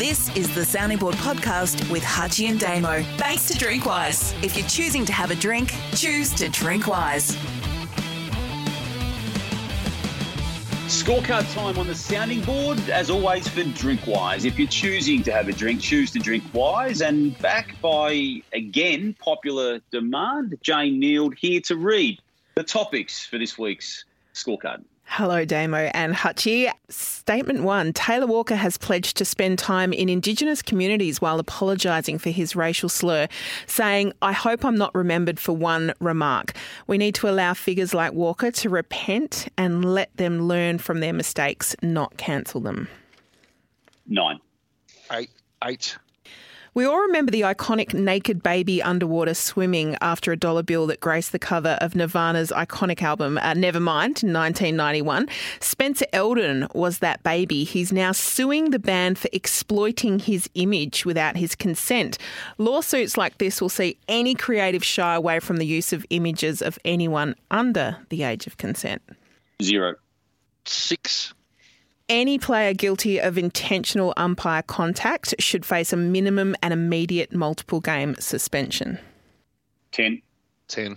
[0.00, 3.02] This is the Sounding Board podcast with Hutchy and Damo.
[3.18, 4.32] Thanks to Drinkwise.
[4.42, 7.36] If you're choosing to have a drink, choose to drink wise.
[10.86, 14.46] Scorecard time on the sounding board, as always, for Drinkwise.
[14.46, 17.02] If you're choosing to have a drink, choose to drink wise.
[17.02, 22.18] And back by, again, popular demand, Jane Nield here to read
[22.54, 24.82] the topics for this week's scorecard.
[25.12, 26.68] Hello, Damo and Hutchy.
[26.88, 32.30] Statement one Taylor Walker has pledged to spend time in Indigenous communities while apologising for
[32.30, 33.26] his racial slur,
[33.66, 36.52] saying, I hope I'm not remembered for one remark.
[36.86, 41.12] We need to allow figures like Walker to repent and let them learn from their
[41.12, 42.86] mistakes, not cancel them.
[44.06, 44.38] Nine.
[45.10, 45.30] Eight.
[45.64, 45.98] Eight.
[46.72, 51.32] We all remember the iconic naked baby underwater swimming after a dollar bill that graced
[51.32, 55.28] the cover of Nirvana's iconic album, uh, Nevermind, in 1991.
[55.58, 57.64] Spencer Elden was that baby.
[57.64, 62.18] He's now suing the band for exploiting his image without his consent.
[62.58, 66.78] Lawsuits like this will see any creative shy away from the use of images of
[66.84, 69.02] anyone under the age of consent.
[69.60, 69.96] Zero.
[70.66, 71.34] Six
[72.10, 78.16] any player guilty of intentional umpire contact should face a minimum and immediate multiple game
[78.18, 78.98] suspension.
[79.92, 80.20] 10.
[80.68, 80.96] 10.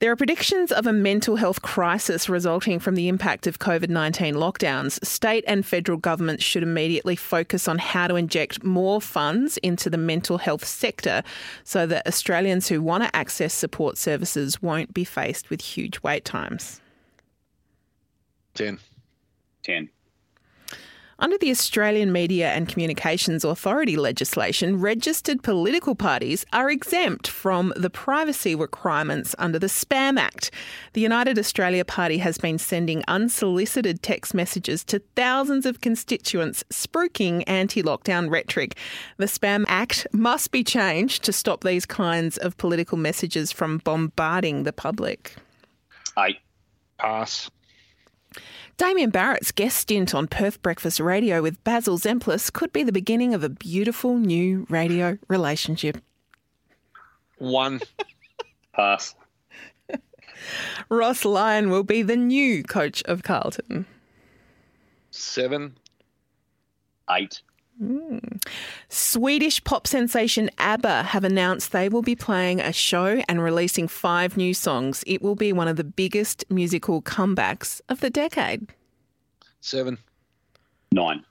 [0.00, 4.34] There are predictions of a mental health crisis resulting from the impact of COVID 19
[4.34, 5.04] lockdowns.
[5.04, 9.98] State and federal governments should immediately focus on how to inject more funds into the
[9.98, 11.22] mental health sector
[11.64, 16.24] so that Australians who want to access support services won't be faced with huge wait
[16.24, 16.80] times.
[18.54, 18.78] 10.
[19.62, 19.90] 10.
[21.22, 27.90] Under the Australian Media and Communications Authority legislation, registered political parties are exempt from the
[27.90, 30.50] privacy requirements under the Spam Act.
[30.94, 37.44] The United Australia Party has been sending unsolicited text messages to thousands of constituents, spruiking
[37.46, 38.78] anti lockdown rhetoric.
[39.18, 44.62] The Spam Act must be changed to stop these kinds of political messages from bombarding
[44.62, 45.36] the public.
[46.18, 46.38] Eight.
[46.96, 47.50] Pass.
[48.76, 53.34] Damien Barrett's guest stint on Perth Breakfast Radio with Basil Zempilas could be the beginning
[53.34, 55.98] of a beautiful new radio relationship.
[57.38, 57.80] One.
[58.74, 59.14] Pass.
[60.88, 63.86] Ross Lyon will be the new coach of Carlton.
[65.10, 65.76] Seven.
[67.10, 67.42] Eight.
[67.80, 68.42] Mm.
[68.88, 74.36] Swedish pop sensation ABBA have announced they will be playing a show and releasing five
[74.36, 75.02] new songs.
[75.06, 78.68] It will be one of the biggest musical comebacks of the decade.
[79.60, 79.98] Seven.
[80.92, 81.24] Nine.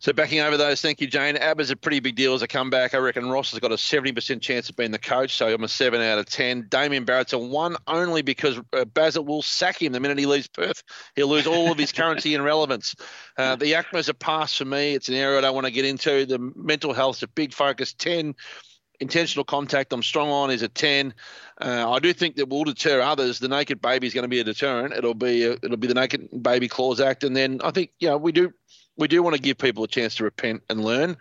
[0.00, 1.36] So backing over those, thank you, Jane.
[1.36, 2.94] ABBA's a pretty big deal as a comeback.
[2.94, 5.68] I reckon Ross has got a 70% chance of being the coach, so I'm a
[5.68, 6.66] 7 out of 10.
[6.68, 10.46] Damien Barrett's a 1 only because uh, Basil will sack him the minute he leaves
[10.46, 10.84] Perth.
[11.16, 12.94] He'll lose all of his currency and relevance.
[13.36, 14.94] Uh, the ACMA's a pass for me.
[14.94, 16.26] It's an area I don't want to get into.
[16.26, 18.36] The mental health's a big focus, 10.
[19.00, 21.14] Intentional contact, I'm strong on, is a 10.
[21.60, 23.38] Uh, I do think that will deter others.
[23.38, 24.94] The naked baby is going to be a deterrent.
[24.94, 28.08] It'll be a, it'll be the naked baby clause act, and then I think you
[28.08, 28.52] know we do
[28.96, 31.16] we do want to give people a chance to repent and learn,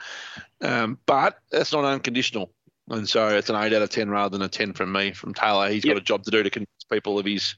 [0.61, 2.51] um, but that's not unconditional.
[2.89, 5.33] And so it's an eight out of ten rather than a ten from me from
[5.33, 5.69] Taylor.
[5.69, 5.95] He's yep.
[5.95, 7.55] got a job to do to convince people of his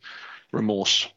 [0.52, 1.08] remorse.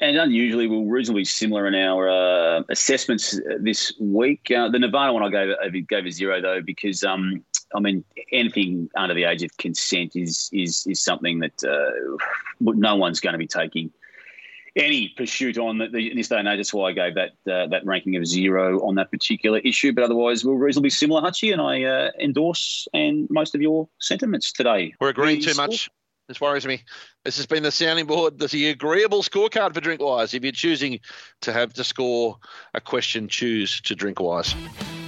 [0.00, 4.50] And unusually, we're reasonably similar in our uh, assessments this week.
[4.50, 5.28] Uh, the Nevada one I
[5.68, 10.16] gave gave a zero though because um, I mean anything under the age of consent
[10.16, 11.90] is is is something that uh,
[12.60, 13.92] no one's going to be taking
[14.76, 16.58] any pursuit on the, the, in this day and age.
[16.58, 19.92] That's why I gave that uh, that ranking of zero on that particular issue.
[19.92, 24.52] But otherwise, we're reasonably similar, Hutchy, and I uh, endorse and most of your sentiments
[24.52, 24.94] today.
[25.00, 25.88] We're agreeing too much.
[26.28, 26.82] This worries me.
[27.24, 30.32] This has been the sounding board, the agreeable scorecard for Drinkwise.
[30.32, 31.00] If you're choosing
[31.42, 32.38] to have to score
[32.72, 34.54] a question, choose to Drinkwise.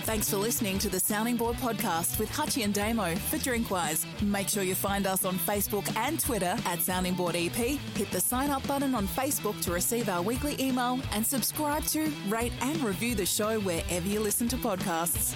[0.06, 4.06] Thanks for listening to the Sounding Board podcast with Hutchy and Damo for Drinkwise.
[4.22, 7.52] Make sure you find us on Facebook and Twitter at Sounding Board EP.
[7.52, 12.12] Hit the sign up button on Facebook to receive our weekly email and subscribe to,
[12.28, 15.34] rate, and review the show wherever you listen to podcasts.